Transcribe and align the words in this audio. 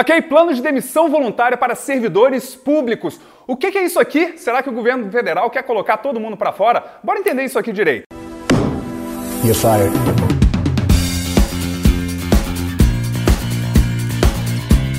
Ok, 0.00 0.22
plano 0.22 0.54
de 0.54 0.62
demissão 0.62 1.10
voluntária 1.10 1.58
para 1.58 1.74
servidores 1.74 2.54
públicos. 2.54 3.20
O 3.48 3.56
que 3.56 3.76
é 3.76 3.82
isso 3.82 3.98
aqui? 3.98 4.38
Será 4.38 4.62
que 4.62 4.70
o 4.70 4.72
governo 4.72 5.10
federal 5.10 5.50
quer 5.50 5.64
colocar 5.64 5.96
todo 5.96 6.20
mundo 6.20 6.36
para 6.36 6.52
fora? 6.52 7.00
Bora 7.02 7.18
entender 7.18 7.42
isso 7.42 7.58
aqui 7.58 7.72
direito. 7.72 8.04
You're 9.42 9.54
fired. 9.54 9.92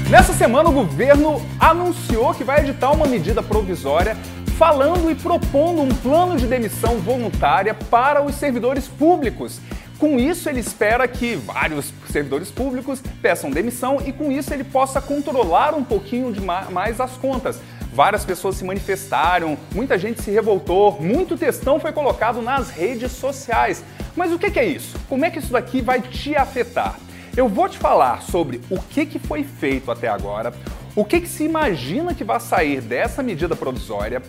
Nessa 0.09 0.33
semana, 0.33 0.67
o 0.67 0.73
governo 0.73 1.41
anunciou 1.57 2.33
que 2.33 2.43
vai 2.43 2.59
editar 2.59 2.91
uma 2.91 3.07
medida 3.07 3.41
provisória 3.41 4.17
falando 4.57 5.09
e 5.09 5.15
propondo 5.15 5.81
um 5.81 5.87
plano 5.87 6.35
de 6.35 6.45
demissão 6.45 6.97
voluntária 6.97 7.73
para 7.73 8.21
os 8.21 8.35
servidores 8.35 8.89
públicos. 8.89 9.61
Com 9.99 10.17
isso, 10.17 10.47
ele 10.47 10.61
espera 10.61 11.05
que 11.09 11.35
vários 11.35 11.93
servidores 12.09 12.49
públicos 12.49 13.03
peçam 13.21 13.51
demissão 13.51 14.01
e 14.05 14.13
com 14.13 14.31
isso 14.31 14.53
ele 14.53 14.63
possa 14.63 15.01
controlar 15.01 15.75
um 15.75 15.83
pouquinho 15.83 16.33
mais 16.71 17.01
as 17.01 17.17
contas. 17.17 17.59
Várias 17.93 18.23
pessoas 18.23 18.55
se 18.55 18.63
manifestaram, 18.63 19.57
muita 19.75 19.97
gente 19.97 20.21
se 20.21 20.31
revoltou, 20.31 21.01
muito 21.01 21.37
textão 21.37 21.81
foi 21.81 21.91
colocado 21.91 22.41
nas 22.41 22.69
redes 22.69 23.11
sociais. 23.11 23.83
Mas 24.15 24.31
o 24.31 24.39
que 24.39 24.57
é 24.57 24.65
isso? 24.65 24.97
Como 25.09 25.25
é 25.25 25.29
que 25.29 25.39
isso 25.39 25.51
daqui 25.51 25.81
vai 25.81 26.01
te 26.01 26.33
afetar? 26.33 26.97
Eu 27.35 27.49
vou 27.49 27.67
te 27.67 27.77
falar 27.77 28.21
sobre 28.21 28.61
o 28.69 28.79
que, 28.79 29.05
que 29.05 29.19
foi 29.19 29.43
feito 29.43 29.91
até 29.91 30.07
agora, 30.07 30.53
o 30.95 31.03
que 31.03 31.25
se 31.27 31.43
imagina 31.43 32.13
que 32.13 32.23
vai 32.23 32.39
sair 32.39 32.79
dessa 32.79 33.21
medida 33.21 33.53
provisória, 33.53 34.21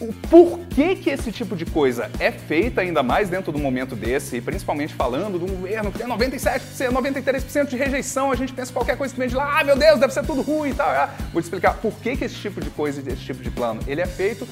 o 0.00 0.12
porquê 0.28 0.96
que 0.96 1.10
esse 1.10 1.30
tipo 1.30 1.54
de 1.54 1.66
coisa 1.66 2.10
é 2.18 2.32
feita, 2.32 2.80
ainda 2.80 3.02
mais 3.02 3.28
dentro 3.28 3.52
do 3.52 3.58
momento 3.58 3.94
desse, 3.94 4.36
e 4.36 4.40
principalmente 4.40 4.94
falando 4.94 5.38
do 5.38 5.46
governo 5.46 5.92
que 5.92 5.98
tem 5.98 6.08
97%, 6.08 6.90
93% 6.90 7.66
de 7.66 7.76
rejeição, 7.76 8.32
a 8.32 8.36
gente 8.36 8.52
pensa 8.52 8.72
qualquer 8.72 8.96
coisa 8.96 9.12
que 9.12 9.20
vem 9.20 9.28
de 9.28 9.34
lá, 9.34 9.60
ah, 9.60 9.64
meu 9.64 9.76
Deus, 9.76 10.00
deve 10.00 10.12
ser 10.12 10.24
tudo 10.24 10.40
ruim 10.40 10.70
e 10.70 10.74
tal. 10.74 10.88
Ah, 10.88 11.14
vou 11.32 11.42
te 11.42 11.44
explicar 11.44 11.74
por 11.74 11.92
que, 11.94 12.16
que 12.16 12.24
esse 12.24 12.36
tipo 12.36 12.60
de 12.60 12.70
coisa, 12.70 13.00
esse 13.00 13.22
tipo 13.22 13.42
de 13.42 13.50
plano, 13.50 13.80
ele 13.86 14.00
é 14.00 14.06
feito 14.06 14.48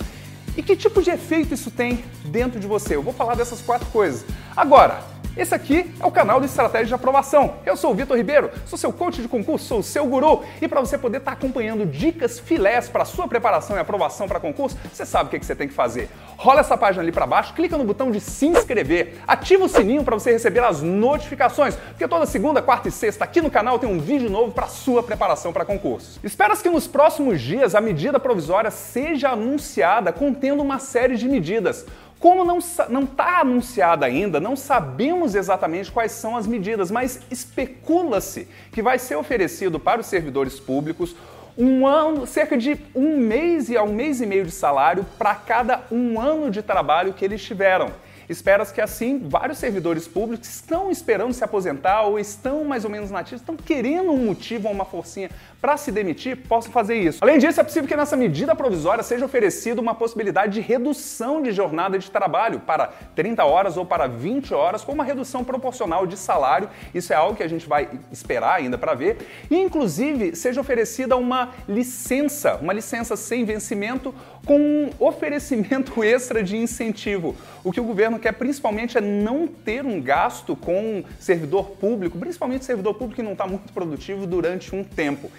e 0.57 0.63
que 0.63 0.75
tipo 0.75 1.01
de 1.01 1.11
efeito 1.11 1.55
isso 1.55 1.71
tem 1.71 2.05
dentro 2.25 2.59
de 2.59 2.67
você. 2.67 2.97
Eu 2.97 3.03
vou 3.03 3.13
falar 3.13 3.37
dessas 3.37 3.61
quatro 3.61 3.87
coisas. 3.91 4.25
Agora, 4.57 5.01
esse 5.37 5.55
aqui 5.55 5.95
é 6.01 6.07
o 6.07 6.11
canal 6.11 6.41
do 6.41 6.47
Estratégia 6.47 6.87
de 6.87 6.95
Aprovação. 6.95 7.55
Eu 7.65 7.77
sou 7.77 7.93
o 7.93 7.95
Vitor 7.95 8.17
Ribeiro, 8.17 8.51
sou 8.67 8.79
seu 8.79 8.93
coach 8.93 9.23
de 9.23 9.29
concurso, 9.29 9.67
sou 9.67 9.79
o 9.81 9.83
seu 9.83 10.07
guru. 10.07 10.43
E 10.61 10.67
para 10.67 10.81
você 10.81 10.99
poder 10.99 11.19
estar 11.19 11.33
tá 11.33 11.37
acompanhando 11.37 11.87
dicas 11.87 12.39
filés 12.39 12.89
para 12.89 13.05
sua 13.05 13.29
preparação 13.29 13.77
e 13.77 13.79
aprovação 13.81 14.27
para 14.27 14.41
concurso, 14.41 14.77
você 14.93 15.07
sabe 15.07 15.29
o 15.29 15.31
que, 15.31 15.39
que 15.39 15.47
você 15.47 15.55
tem 15.55 15.69
que 15.69 15.75
fazer. 15.75 16.11
Rola 16.37 16.61
essa 16.61 16.77
página 16.77 17.03
ali 17.03 17.13
para 17.13 17.27
baixo, 17.27 17.55
clica 17.55 17.77
no 17.77 17.85
botão 17.85 18.11
de 18.11 18.21
se 18.21 18.47
inscrever, 18.47 19.19
ativa 19.27 19.65
o 19.65 19.69
sininho 19.69 20.05
para 20.05 20.15
você 20.15 20.33
receber 20.33 20.65
as 20.65 20.83
notificações, 20.83 21.77
porque 21.77 22.07
toda 22.09 22.27
segunda, 22.27 22.61
quarta 22.61 22.89
e 22.89 22.93
sexta 22.93 23.25
aqui 23.25 23.41
no 23.41 23.51
canal 23.51 23.79
tem 23.79 23.89
um 23.89 23.99
vídeo 23.99 24.31
novo 24.31 24.53
para 24.53 24.67
sua 24.67 25.03
preparação 25.03 25.53
para 25.53 25.65
concursos. 25.65 26.19
Espera-se 26.23 26.63
que 26.63 26.71
nos 26.71 26.87
próximos 26.87 27.41
dias 27.41 27.75
a 27.75 27.81
medida 27.81 28.19
provisória 28.19 28.71
seja 28.71 29.31
anunciada 29.31 30.13
contendo 30.13 30.63
uma 30.63 30.79
série 30.79 31.17
de 31.17 31.29
medidas. 31.29 31.87
Como 32.19 32.45
não 32.45 32.59
está 32.59 33.41
anunciada 33.41 34.05
ainda, 34.05 34.41
não 34.41 34.57
sabemos 34.57 35.37
exatamente 35.37 35.93
quais 35.93 36.13
são 36.13 36.37
as 36.37 36.49
medidas, 36.49 36.91
mas 36.91 37.21
especula-se 37.31 38.49
que 38.73 38.83
vai 38.83 38.99
ser 38.99 39.15
oferecido 39.15 39.79
para 39.79 40.01
os 40.01 40.07
servidores 40.07 40.59
públicos 40.59 41.15
um 41.57 41.87
ano, 41.87 42.27
cerca 42.27 42.57
de 42.57 42.79
um 42.95 43.19
mês 43.19 43.69
e 43.69 43.77
a 43.77 43.83
um 43.83 43.93
mês 43.93 44.21
e 44.21 44.27
meio 44.27 44.45
de 44.45 44.53
salário 44.53 45.05
para 45.19 45.35
cada 45.35 45.83
um 45.91 46.21
ano 46.21 46.51
de 46.51 46.63
trabalho 46.63 47.13
que 47.13 47.25
eles 47.25 47.43
tiveram. 47.43 47.91
Espera-se 48.29 48.73
que 48.75 48.81
assim 48.81 49.27
vários 49.29 49.59
servidores 49.59 50.07
públicos 50.07 50.49
estão 50.49 50.91
esperando 50.91 51.33
se 51.33 51.43
aposentar 51.43 52.03
ou 52.03 52.19
estão 52.19 52.65
mais 52.65 52.85
ou 52.85 52.91
menos 52.91 53.11
nativos, 53.11 53.41
estão 53.41 53.57
querendo 53.57 54.13
um 54.13 54.27
motivo 54.27 54.69
ou 54.69 54.75
uma 54.75 54.85
forcinha 54.85 55.31
para 55.61 55.77
se 55.77 55.91
demitir, 55.91 56.37
possam 56.37 56.71
fazer 56.71 56.97
isso. 56.97 57.19
Além 57.21 57.39
disso, 57.39 57.61
é 57.61 57.65
possível 57.65 57.89
que 57.89 57.97
nessa 57.97 58.17
medida 58.17 58.55
provisória 58.55 59.03
seja 59.03 59.25
oferecida 59.25 59.81
uma 59.81 59.95
possibilidade 59.95 60.55
de 60.55 60.61
redução 60.61 61.43
de 61.43 61.51
jornada 61.51 61.99
de 61.99 62.11
trabalho 62.11 62.61
para 62.61 62.93
30 63.17 63.45
horas 63.45 63.77
ou 63.77 63.85
para 63.85 64.07
20 64.07 64.55
horas, 64.55 64.85
com 64.85 64.93
uma 64.93 65.03
redução 65.03 65.43
proporcional 65.43 66.07
de 66.07 66.17
salário. 66.17 66.69
Isso 66.95 67.13
é 67.13 67.17
algo 67.17 67.37
que 67.37 67.43
a 67.43 67.49
gente 67.49 67.69
vai 67.69 67.89
esperar 68.13 68.55
ainda 68.55 68.79
para 68.79 68.95
ver. 68.95 69.19
E, 69.51 69.57
inclusive, 69.57 70.37
seja 70.37 70.61
oferecida 70.61 71.17
uma 71.17 71.51
licença, 71.69 72.57
uma 72.63 72.73
licença 72.73 73.17
sem 73.17 73.45
vencimento 73.45 74.15
com 74.47 74.59
um 74.59 74.91
oferecimento 75.01 76.03
extra 76.05 76.43
de 76.43 76.57
incentivo. 76.57 77.35
O 77.65 77.73
que 77.73 77.81
o 77.81 77.85
governo 77.85 78.18
quer 78.19 78.33
principalmente 78.33 78.99
é 78.99 79.01
não 79.01 79.47
ter 79.47 79.85
um 79.85 80.01
gasto 80.01 80.57
com 80.57 81.05
servidor 81.19 81.71
público, 81.71 82.19
principalmente 82.19 82.65
servidor 82.65 82.95
público 82.95 83.17
que 83.17 83.23
não 83.23 83.33
está 83.33 83.47
muito 83.47 83.73
produtivo 83.73 84.27
durante 84.27 84.75
um 84.75 84.83
tempo. 84.83 85.31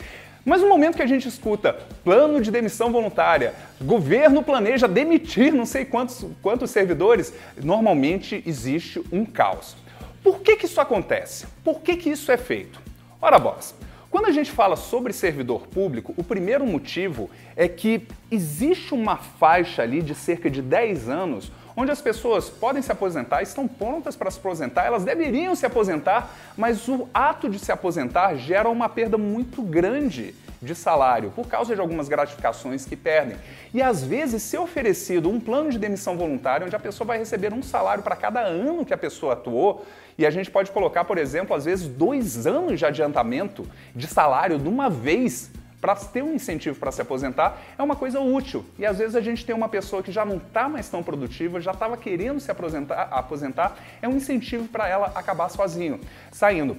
Mas 0.46 0.62
no 0.62 0.70
momento 0.70 0.96
que 0.96 1.04
a 1.04 1.08
gente 1.08 1.28
escuta 1.28 1.74
plano 2.04 2.42
de 2.42 2.50
demissão 2.50 2.92
voluntária, 2.92 3.54
governo 3.82 4.42
planeja 4.42 4.88
demitir 4.88 5.54
não 5.54 5.66
sei 5.66 5.86
quantos, 5.86 6.26
quantos 6.42 6.72
servidores, 6.72 7.34
normalmente 7.62 8.42
existe 8.46 9.02
um 9.12 9.26
caos. 9.26 9.76
Por 10.24 10.40
que, 10.40 10.56
que 10.56 10.66
isso 10.66 10.80
acontece? 10.80 11.46
Por 11.64 11.82
que, 11.82 11.96
que 11.96 12.10
isso 12.10 12.32
é 12.32 12.38
feito? 12.38 12.82
Ora, 13.22 13.38
boss, 13.38 13.76
quando 14.10 14.26
a 14.26 14.32
gente 14.32 14.50
fala 14.50 14.76
sobre 14.76 15.14
servidor 15.14 15.68
público, 15.68 16.14
o 16.18 16.24
primeiro 16.24 16.66
motivo 16.66 17.30
é 17.56 17.68
que 17.68 18.08
existe 18.32 18.94
uma 18.94 19.18
faixa 19.18 19.84
ali 19.84 20.02
de 20.02 20.16
cerca 20.16 20.50
de 20.50 20.62
10 20.62 21.10
anos 21.10 21.52
onde 21.80 21.92
as 21.92 22.02
pessoas 22.02 22.50
podem 22.50 22.82
se 22.82 22.92
aposentar, 22.92 23.42
estão 23.42 23.66
prontas 23.66 24.14
para 24.14 24.30
se 24.30 24.38
aposentar, 24.38 24.84
elas 24.84 25.06
deveriam 25.06 25.56
se 25.56 25.66
aposentar, 25.66 26.30
mas 26.58 26.86
o 26.90 27.08
ato 27.14 27.50
de 27.50 27.58
se 27.58 27.72
aposentar 27.72 28.36
gera 28.36 28.68
uma 28.68 28.90
perda 28.90 29.18
muito 29.18 29.62
grande 29.62 30.36
de 30.62 30.76
salário 30.76 31.32
por 31.34 31.48
causa 31.48 31.74
de 31.74 31.80
algumas 31.80 32.10
gratificações 32.10 32.86
que 32.86 32.98
perdem. 32.98 33.38
E 33.74 33.82
às 33.82 34.04
vezes 34.04 34.44
ser 34.44 34.58
oferecido 34.58 35.30
um 35.30 35.40
plano 35.40 35.72
de 35.72 35.80
demissão 35.80 36.18
voluntária 36.18 36.68
onde 36.68 36.76
a 36.76 36.80
pessoa 36.80 37.08
vai 37.08 37.18
receber 37.18 37.54
um 37.54 37.64
salário 37.64 38.04
para 38.04 38.18
cada 38.18 38.42
ano 38.42 38.84
que 38.84 38.94
a 38.94 38.98
pessoa 38.98 39.32
atuou, 39.32 39.86
e 40.18 40.26
a 40.26 40.30
gente 40.30 40.52
pode 40.52 40.72
colocar, 40.72 41.06
por 41.06 41.18
exemplo, 41.18 41.56
às 41.56 41.64
vezes 41.64 41.88
dois 41.88 42.46
anos 42.46 42.78
de 42.78 42.86
adiantamento 42.86 43.66
de 43.96 44.06
salário 44.06 44.60
de 44.60 44.68
uma 44.68 44.90
vez 44.90 45.50
para 45.82 45.96
ter 45.96 46.22
um 46.22 46.34
incentivo 46.34 46.78
para 46.78 46.92
se 46.92 47.02
aposentar 47.02 47.58
é 47.78 47.84
uma 47.84 47.96
coisa 47.96 48.20
útil. 48.20 48.66
E 48.78 48.86
às 48.86 48.98
vezes 48.98 49.16
a 49.16 49.22
gente 49.22 49.46
tem 49.46 49.56
uma 49.56 49.70
pessoa 49.70 50.04
que 50.04 50.12
já 50.12 50.26
não 50.26 50.38
está 50.38 50.68
mais 50.68 50.90
tão 50.90 51.02
produtiva, 51.02 51.62
já 51.62 51.72
estava 51.72 51.96
querendo 51.96 52.40
se 52.40 52.52
aposentar, 52.52 53.04
aposentar, 53.12 53.78
é 54.02 54.08
um 54.08 54.16
incentivo 54.18 54.68
para 54.68 54.88
ela 54.88 55.12
acabar 55.16 55.50
sozinho, 55.50 56.00
saindo. 56.32 56.78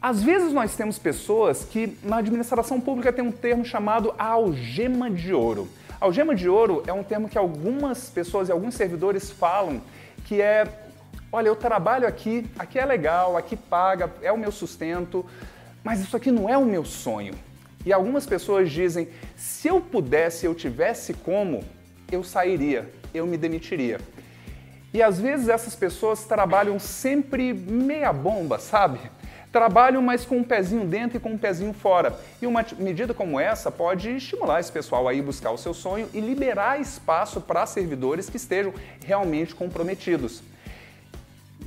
Às 0.00 0.22
vezes 0.22 0.52
nós 0.52 0.74
temos 0.74 0.98
pessoas 0.98 1.64
que 1.64 1.96
na 2.02 2.16
administração 2.16 2.80
pública 2.80 3.12
tem 3.12 3.24
um 3.24 3.30
termo 3.30 3.64
chamado 3.64 4.12
algema 4.18 5.08
de 5.08 5.32
ouro. 5.32 5.68
Algema 6.00 6.34
de 6.34 6.48
ouro 6.48 6.82
é 6.86 6.92
um 6.92 7.04
termo 7.04 7.28
que 7.28 7.38
algumas 7.38 8.10
pessoas 8.10 8.48
e 8.48 8.52
alguns 8.52 8.74
servidores 8.74 9.30
falam 9.30 9.80
que 10.24 10.42
é, 10.42 10.66
olha, 11.30 11.46
eu 11.46 11.54
trabalho 11.56 12.06
aqui, 12.06 12.44
aqui 12.58 12.78
é 12.78 12.84
legal, 12.84 13.36
aqui 13.36 13.56
paga, 13.56 14.10
é 14.20 14.32
o 14.32 14.36
meu 14.36 14.50
sustento, 14.50 15.24
mas 15.84 16.00
isso 16.00 16.16
aqui 16.16 16.32
não 16.32 16.48
é 16.48 16.58
o 16.58 16.64
meu 16.64 16.84
sonho. 16.84 17.34
E 17.84 17.92
algumas 17.92 18.26
pessoas 18.26 18.70
dizem: 18.70 19.08
se 19.36 19.68
eu 19.68 19.80
pudesse, 19.80 20.46
eu 20.46 20.54
tivesse 20.54 21.12
como, 21.14 21.64
eu 22.10 22.22
sairia, 22.22 22.90
eu 23.12 23.26
me 23.26 23.36
demitiria. 23.36 23.98
E 24.94 25.02
às 25.02 25.18
vezes 25.18 25.48
essas 25.48 25.74
pessoas 25.74 26.24
trabalham 26.24 26.78
sempre 26.78 27.52
meia 27.54 28.12
bomba, 28.12 28.58
sabe? 28.58 29.00
Trabalham, 29.50 30.00
mas 30.00 30.24
com 30.24 30.38
um 30.38 30.44
pezinho 30.44 30.86
dentro 30.86 31.16
e 31.16 31.20
com 31.20 31.30
um 31.30 31.38
pezinho 31.38 31.72
fora. 31.72 32.18
E 32.40 32.46
uma 32.46 32.64
medida 32.78 33.12
como 33.12 33.40
essa 33.40 33.70
pode 33.70 34.10
estimular 34.10 34.60
esse 34.60 34.72
pessoal 34.72 35.08
a 35.08 35.14
ir 35.14 35.22
buscar 35.22 35.50
o 35.50 35.58
seu 35.58 35.74
sonho 35.74 36.08
e 36.12 36.20
liberar 36.20 36.80
espaço 36.80 37.40
para 37.40 37.66
servidores 37.66 38.30
que 38.30 38.36
estejam 38.36 38.72
realmente 39.04 39.54
comprometidos. 39.54 40.42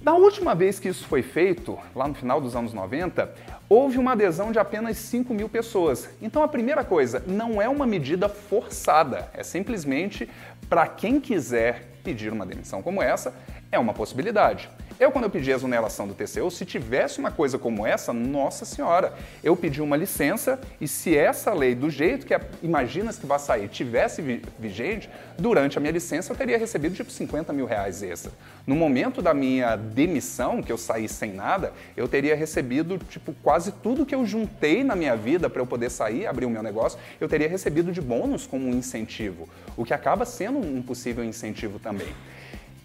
Na 0.05 0.13
última 0.13 0.53
vez 0.53 0.77
que 0.77 0.87
isso 0.87 1.03
foi 1.07 1.23
feito, 1.23 1.79
lá 1.95 2.07
no 2.07 2.13
final 2.13 2.39
dos 2.39 2.55
anos 2.55 2.71
90, 2.73 3.27
houve 3.67 3.97
uma 3.97 4.11
adesão 4.11 4.51
de 4.51 4.59
apenas 4.59 4.97
5 4.97 5.33
mil 5.33 5.49
pessoas. 5.49 6.07
Então 6.21 6.43
a 6.43 6.47
primeira 6.47 6.83
coisa, 6.83 7.23
não 7.25 7.59
é 7.59 7.67
uma 7.67 7.87
medida 7.87 8.29
forçada, 8.29 9.27
é 9.33 9.41
simplesmente 9.41 10.29
para 10.69 10.85
quem 10.85 11.19
quiser 11.19 11.89
pedir 12.03 12.31
uma 12.31 12.45
demissão 12.45 12.83
como 12.83 13.01
essa, 13.01 13.33
é 13.71 13.79
uma 13.79 13.95
possibilidade. 13.95 14.69
Eu, 14.97 15.11
quando 15.11 15.25
eu 15.25 15.29
pedi 15.29 15.51
a 15.51 15.55
exoneração 15.55 16.07
do 16.07 16.13
TCU, 16.13 16.49
se 16.49 16.65
tivesse 16.65 17.19
uma 17.19 17.29
coisa 17.29 17.59
como 17.59 17.85
essa, 17.85 18.13
nossa 18.13 18.63
senhora, 18.63 19.13
eu 19.43 19.53
pedi 19.53 19.81
uma 19.81 19.97
licença 19.97 20.57
e 20.79 20.87
se 20.87 21.17
essa 21.17 21.53
lei, 21.53 21.75
do 21.75 21.89
jeito 21.89 22.25
que 22.25 22.33
imagina 22.63 23.11
que 23.11 23.25
vai 23.25 23.37
sair, 23.37 23.67
tivesse 23.67 24.21
vigente, 24.57 25.09
durante 25.37 25.77
a 25.77 25.81
minha 25.81 25.91
licença 25.91 26.31
eu 26.31 26.37
teria 26.37 26.57
recebido 26.57 26.95
tipo 26.95 27.11
50 27.11 27.51
mil 27.51 27.65
reais 27.65 28.01
extra. 28.01 28.31
No 28.65 28.73
momento 28.73 29.21
da 29.21 29.33
minha 29.33 29.75
demissão, 29.75 30.63
que 30.63 30.71
eu 30.71 30.77
saí 30.77 31.09
sem 31.09 31.33
nada, 31.33 31.73
eu 31.97 32.07
teria 32.07 32.35
recebido 32.35 32.97
tipo 32.97 33.35
quase 33.43 33.73
tudo 33.73 34.05
que 34.05 34.15
eu 34.15 34.25
juntei 34.25 34.81
na 34.81 34.95
minha 34.95 35.17
vida 35.17 35.49
para 35.49 35.61
eu 35.61 35.67
poder 35.67 35.91
sair, 35.91 36.25
abrir 36.25 36.45
o 36.45 36.49
meu 36.49 36.63
negócio, 36.63 36.97
eu 37.19 37.27
teria 37.27 37.49
recebido 37.49 37.91
de 37.91 37.99
bônus 37.99 38.47
como 38.47 38.65
um 38.65 38.71
incentivo, 38.71 39.49
o 39.75 39.83
que 39.83 39.93
acaba 39.93 40.23
sendo 40.23 40.57
um 40.57 40.81
possível 40.81 41.23
incentivo 41.23 41.79
também. 41.79 42.07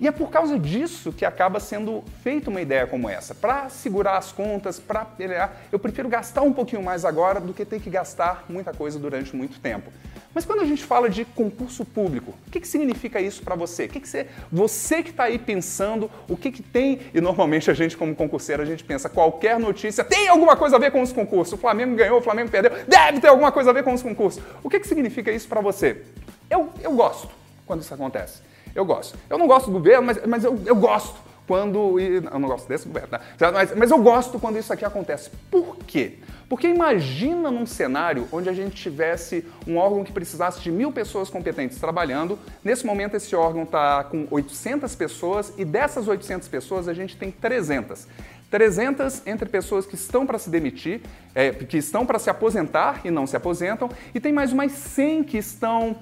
E 0.01 0.09
é 0.09 0.11
por 0.11 0.31
causa 0.31 0.59
disso 0.59 1.13
que 1.13 1.27
acaba 1.27 1.61
sendo 1.61 2.03
feita 2.23 2.49
uma 2.49 2.63
ideia 2.63 2.87
como 2.87 3.07
essa. 3.07 3.35
Para 3.35 3.69
segurar 3.69 4.17
as 4.17 4.33
contas, 4.33 4.81
para 4.81 5.05
pelear, 5.05 5.55
eu 5.71 5.79
prefiro 5.79 6.09
gastar 6.09 6.41
um 6.41 6.55
pouquinho 6.55 6.83
mais 6.83 7.05
agora 7.05 7.39
do 7.39 7.53
que 7.53 7.67
ter 7.67 7.81
que 7.81 7.91
gastar 7.91 8.47
muita 8.49 8.73
coisa 8.73 8.99
durante 8.99 9.37
muito 9.37 9.61
tempo. 9.61 9.93
Mas 10.33 10.47
quando 10.47 10.61
a 10.61 10.65
gente 10.65 10.83
fala 10.85 11.11
de 11.11 11.25
concurso 11.25 11.85
público, 11.85 12.35
o 12.47 12.51
que, 12.51 12.61
que 12.61 12.69
significa 12.69 13.21
isso 13.21 13.43
para 13.43 13.55
você? 13.55 13.85
O 13.85 13.89
que, 13.91 14.01
que 14.01 14.09
você, 14.09 14.27
você 14.51 15.03
que 15.03 15.11
está 15.11 15.25
aí 15.25 15.39
pensando, 15.39 16.11
o 16.29 16.37
que, 16.37 16.51
que 16.51 16.63
tem, 16.63 17.01
e 17.13 17.21
normalmente 17.21 17.71
a 17.71 17.75
gente 17.75 17.95
como 17.95 18.15
concurseiro, 18.15 18.63
a 18.63 18.67
gente 18.67 18.83
pensa, 18.83 19.09
qualquer 19.09 19.59
notícia 19.59 20.03
tem 20.03 20.29
alguma 20.29 20.57
coisa 20.57 20.77
a 20.77 20.79
ver 20.79 20.93
com 20.93 21.03
os 21.03 21.13
concursos. 21.13 21.55
O 21.55 21.59
Flamengo 21.59 21.95
ganhou, 21.95 22.21
o 22.21 22.23
Flamengo 22.23 22.49
perdeu, 22.49 22.71
deve 22.89 23.21
ter 23.21 23.29
alguma 23.29 23.53
coisa 23.53 23.69
a 23.69 23.73
ver 23.73 23.83
com 23.83 23.93
os 23.93 24.03
concursos. 24.03 24.43
O 24.63 24.71
que, 24.71 24.81
que 24.81 24.89
significa 24.89 25.31
isso 25.31 25.49
para 25.49 25.61
você? 25.61 26.05
Eu, 26.49 26.71
eu 26.81 26.93
gosto 26.93 27.29
quando 27.67 27.83
isso 27.83 27.93
acontece. 27.93 28.50
Eu 28.75 28.85
gosto. 28.85 29.19
Eu 29.29 29.39
não 29.39 29.47
gosto 29.47 29.67
do 29.67 29.73
governo, 29.73 30.07
mas, 30.07 30.27
mas 30.27 30.45
eu, 30.45 30.61
eu 30.65 30.77
gosto 30.77 31.17
quando. 31.47 31.99
Eu 31.99 32.23
não 32.23 32.49
gosto 32.49 32.69
desse 32.69 32.87
governo, 32.87 33.09
tá? 33.09 33.21
Mas, 33.53 33.75
mas 33.75 33.91
eu 33.91 33.99
gosto 33.99 34.39
quando 34.39 34.59
isso 34.59 34.73
aqui 34.73 34.85
acontece. 34.85 35.31
Por 35.51 35.77
quê? 35.87 36.19
Porque 36.49 36.67
imagina 36.67 37.51
num 37.51 37.65
cenário 37.65 38.29
onde 38.33 38.49
a 38.49 38.53
gente 38.53 38.75
tivesse 38.75 39.45
um 39.67 39.77
órgão 39.77 40.03
que 40.03 40.13
precisasse 40.13 40.61
de 40.61 40.71
mil 40.71 40.91
pessoas 40.91 41.31
competentes 41.31 41.79
trabalhando. 41.79 42.39
Nesse 42.63 42.85
momento, 42.85 43.17
esse 43.17 43.35
órgão 43.37 43.63
está 43.65 44.05
com 44.05 44.27
800 44.31 44.95
pessoas 44.95 45.53
e 45.57 45.65
dessas 45.65 46.09
800 46.09 46.49
pessoas 46.49 46.89
a 46.89 46.95
gente 46.95 47.17
tem 47.17 47.31
300. 47.31 48.07
300 48.51 49.27
entre 49.27 49.49
pessoas 49.49 49.87
que 49.87 49.95
estão 49.95 50.27
para 50.27 50.39
se 50.39 50.51
demitir, 50.51 51.01
é, 51.35 51.51
que 51.51 51.79
estão 51.79 52.05
para 52.05 52.19
se 52.19 52.29
aposentar 52.29 53.01
e 53.05 53.11
não 53.11 53.27
se 53.27 53.37
aposentam, 53.37 53.89
e 54.13 54.19
tem 54.19 54.33
mais 54.33 54.53
umas 54.53 54.73
100 54.73 55.23
que 55.23 55.39
estão, 55.39 55.97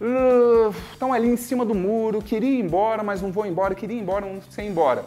uh, 0.00 0.74
estão 0.92 1.14
ali 1.14 1.28
em 1.28 1.36
cima 1.36 1.64
do 1.64 1.74
muro, 1.74 2.20
queria 2.20 2.50
ir 2.50 2.60
embora, 2.60 3.02
mas 3.02 3.22
não 3.22 3.32
vou 3.32 3.46
embora, 3.46 3.74
queria 3.74 3.96
ir 3.96 4.00
embora, 4.02 4.26
não 4.26 4.42
sei 4.42 4.66
ir 4.66 4.68
embora. 4.68 5.04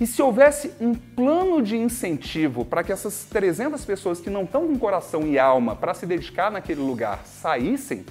E 0.00 0.06
se 0.06 0.22
houvesse 0.22 0.72
um 0.80 0.94
plano 0.94 1.60
de 1.60 1.76
incentivo 1.76 2.64
para 2.64 2.82
que 2.82 2.92
essas 2.92 3.24
300 3.24 3.84
pessoas 3.84 4.20
que 4.20 4.30
não 4.30 4.44
estão 4.44 4.66
com 4.66 4.78
coração 4.78 5.26
e 5.26 5.38
alma 5.38 5.76
para 5.76 5.92
se 5.92 6.06
dedicar 6.06 6.50
naquele 6.50 6.80
lugar 6.80 7.26
saíssem, 7.26 8.06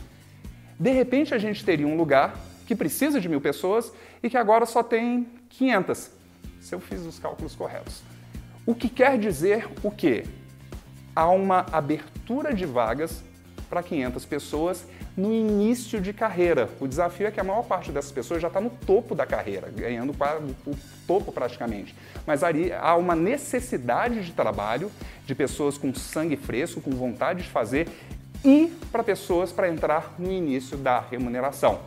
de 0.78 0.92
repente 0.92 1.34
a 1.34 1.38
gente 1.38 1.66
teria 1.66 1.88
um 1.88 1.98
lugar 1.98 2.36
que 2.68 2.76
precisa 2.76 3.20
de 3.20 3.28
mil 3.28 3.42
pessoas 3.42 3.92
e 4.22 4.30
que 4.30 4.38
agora 4.38 4.66
só 4.66 4.84
tem 4.84 5.26
500, 5.50 6.12
se 6.60 6.76
eu 6.76 6.80
fiz 6.80 7.00
os 7.02 7.18
cálculos 7.18 7.56
corretos. 7.56 8.04
O 8.68 8.76
que 8.76 8.90
quer 8.90 9.18
dizer 9.18 9.66
o 9.82 9.90
quê? 9.90 10.26
Há 11.16 11.30
uma 11.30 11.66
abertura 11.72 12.54
de 12.54 12.66
vagas 12.66 13.24
para 13.70 13.82
500 13.82 14.26
pessoas 14.26 14.86
no 15.16 15.34
início 15.34 16.02
de 16.02 16.12
carreira. 16.12 16.68
O 16.78 16.86
desafio 16.86 17.28
é 17.28 17.32
que 17.32 17.40
a 17.40 17.46
maior 17.46 17.64
parte 17.64 17.94
dessas 17.94 18.12
pessoas 18.12 18.42
já 18.42 18.50
está 18.50 18.60
no 18.60 18.70
topo 18.70 19.16
da 19.16 19.26
carreira, 19.26 19.72
ganhando 19.74 20.12
o 20.12 20.76
topo 21.08 21.32
praticamente. 21.32 21.96
Mas 22.26 22.44
ali 22.44 22.74
há 22.74 22.98
uma 22.98 23.16
necessidade 23.16 24.22
de 24.22 24.34
trabalho 24.34 24.92
de 25.26 25.34
pessoas 25.34 25.78
com 25.78 25.96
sangue 25.96 26.36
fresco, 26.36 26.82
com 26.82 26.92
vontade 26.92 27.44
de 27.44 27.50
fazer 27.50 27.88
e 28.44 28.68
para 28.92 29.02
pessoas 29.02 29.50
para 29.50 29.70
entrar 29.70 30.14
no 30.20 30.30
início 30.30 30.76
da 30.78 31.00
remuneração. 31.00 31.80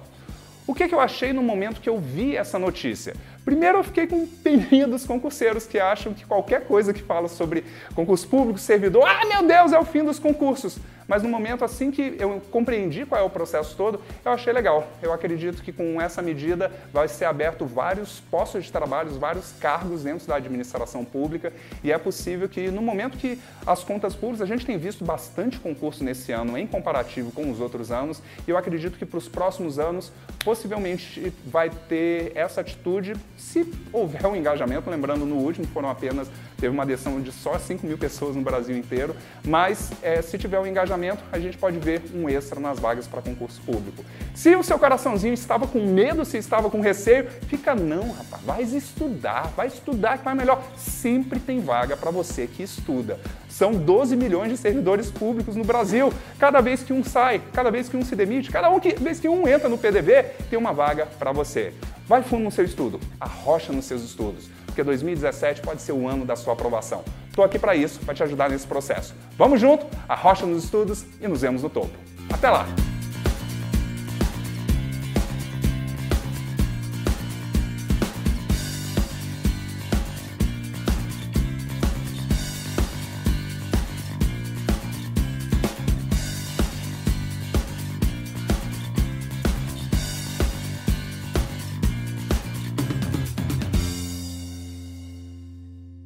O 0.66 0.74
que, 0.74 0.88
que 0.88 0.94
eu 0.94 1.00
achei 1.00 1.32
no 1.32 1.42
momento 1.42 1.80
que 1.80 1.90
eu 1.90 1.98
vi 1.98 2.36
essa 2.36 2.58
notícia? 2.58 3.14
Primeiro, 3.44 3.78
eu 3.78 3.84
fiquei 3.84 4.06
com 4.06 4.26
peninha 4.26 4.86
dos 4.86 5.04
concurseiros 5.06 5.66
que 5.66 5.78
acham 5.78 6.12
que 6.12 6.24
qualquer 6.24 6.66
coisa 6.66 6.92
que 6.92 7.02
fala 7.02 7.28
sobre 7.28 7.64
concurso 7.94 8.28
público, 8.28 8.58
servidor, 8.58 9.04
ah, 9.06 9.26
meu 9.26 9.46
Deus, 9.46 9.72
é 9.72 9.78
o 9.78 9.84
fim 9.84 10.04
dos 10.04 10.18
concursos. 10.18 10.78
Mas 11.10 11.24
no 11.24 11.28
momento 11.28 11.64
assim 11.64 11.90
que 11.90 12.14
eu 12.20 12.40
compreendi 12.52 13.04
qual 13.04 13.20
é 13.20 13.24
o 13.24 13.28
processo 13.28 13.74
todo, 13.76 14.00
eu 14.24 14.30
achei 14.30 14.52
legal. 14.52 14.86
Eu 15.02 15.12
acredito 15.12 15.60
que 15.60 15.72
com 15.72 16.00
essa 16.00 16.22
medida 16.22 16.70
vai 16.92 17.08
ser 17.08 17.24
aberto 17.24 17.66
vários 17.66 18.20
postos 18.30 18.66
de 18.66 18.70
trabalho, 18.70 19.10
vários 19.18 19.50
cargos 19.58 20.04
dentro 20.04 20.28
da 20.28 20.36
administração 20.36 21.04
pública 21.04 21.52
e 21.82 21.90
é 21.90 21.98
possível 21.98 22.48
que 22.48 22.70
no 22.70 22.80
momento 22.80 23.18
que 23.18 23.40
as 23.66 23.82
contas 23.82 24.14
públicas, 24.14 24.42
a 24.42 24.46
gente 24.46 24.64
tem 24.64 24.78
visto 24.78 25.04
bastante 25.04 25.58
concurso 25.58 26.04
nesse 26.04 26.30
ano 26.30 26.56
em 26.56 26.64
comparativo 26.64 27.32
com 27.32 27.50
os 27.50 27.58
outros 27.58 27.90
anos 27.90 28.22
e 28.46 28.50
eu 28.52 28.56
acredito 28.56 28.96
que 28.96 29.04
para 29.04 29.18
os 29.18 29.28
próximos 29.28 29.80
anos 29.80 30.12
possivelmente 30.44 31.32
vai 31.44 31.70
ter 31.88 32.30
essa 32.36 32.60
atitude 32.60 33.14
se 33.36 33.68
houver 33.92 34.24
um 34.26 34.36
engajamento, 34.36 34.88
lembrando 34.88 35.26
no 35.26 35.38
último 35.38 35.66
foram 35.66 35.90
apenas, 35.90 36.30
teve 36.56 36.68
uma 36.68 36.84
adesão 36.84 37.20
de 37.20 37.32
só 37.32 37.58
5 37.58 37.84
mil 37.84 37.98
pessoas 37.98 38.36
no 38.36 38.42
Brasil 38.42 38.76
inteiro, 38.76 39.16
mas 39.44 39.90
é, 40.02 40.22
se 40.22 40.38
tiver 40.38 40.60
um 40.60 40.66
engajamento, 40.66 40.99
a 41.32 41.38
gente 41.38 41.56
pode 41.56 41.78
ver 41.78 42.02
um 42.14 42.28
extra 42.28 42.60
nas 42.60 42.78
vagas 42.78 43.06
para 43.06 43.22
concurso 43.22 43.60
público. 43.62 44.04
Se 44.34 44.54
o 44.54 44.62
seu 44.62 44.78
coraçãozinho 44.78 45.34
estava 45.34 45.66
com 45.66 45.80
medo, 45.80 46.24
se 46.24 46.36
estava 46.36 46.68
com 46.68 46.80
receio, 46.80 47.28
fica 47.48 47.74
não, 47.74 48.12
rapaz, 48.12 48.42
vai 48.42 48.62
estudar, 48.62 49.52
vai 49.56 49.68
estudar 49.68 50.18
que 50.18 50.24
vai 50.24 50.34
melhor. 50.34 50.62
Sempre 50.76 51.38
tem 51.38 51.60
vaga 51.60 51.96
para 51.96 52.10
você 52.10 52.46
que 52.46 52.62
estuda. 52.62 53.18
São 53.48 53.72
12 53.72 54.16
milhões 54.16 54.50
de 54.50 54.56
servidores 54.56 55.10
públicos 55.10 55.56
no 55.56 55.64
Brasil. 55.64 56.12
Cada 56.38 56.60
vez 56.60 56.82
que 56.82 56.92
um 56.92 57.02
sai, 57.02 57.40
cada 57.52 57.70
vez 57.70 57.88
que 57.88 57.96
um 57.96 58.04
se 58.04 58.14
demite, 58.16 58.50
cada 58.50 58.68
vez 58.98 59.20
que 59.20 59.28
um 59.28 59.46
entra 59.48 59.68
no 59.68 59.78
PDV, 59.78 60.22
tem 60.48 60.58
uma 60.58 60.72
vaga 60.72 61.06
para 61.18 61.32
você. 61.32 61.72
Vai 62.06 62.22
fundo 62.22 62.44
no 62.44 62.50
seu 62.50 62.64
estudo, 62.64 62.98
arrocha 63.20 63.72
nos 63.72 63.84
seus 63.84 64.02
estudos, 64.02 64.50
porque 64.66 64.82
2017 64.82 65.60
pode 65.60 65.80
ser 65.80 65.92
o 65.92 66.08
ano 66.08 66.24
da 66.24 66.34
sua 66.34 66.54
aprovação. 66.54 67.04
Estou 67.30 67.44
aqui 67.44 67.58
para 67.58 67.76
isso, 67.76 68.00
para 68.00 68.12
te 68.12 68.22
ajudar 68.24 68.50
nesse 68.50 68.66
processo. 68.66 69.14
Vamos 69.38 69.60
junto, 69.60 69.86
arrocha 70.08 70.44
nos 70.44 70.64
estudos 70.64 71.06
e 71.20 71.28
nos 71.28 71.40
vemos 71.40 71.62
no 71.62 71.70
topo. 71.70 71.96
Até 72.28 72.50
lá! 72.50 72.66